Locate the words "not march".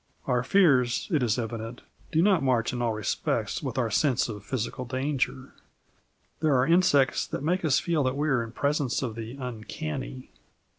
2.23-2.73